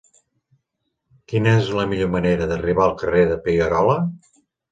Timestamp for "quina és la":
1.33-1.85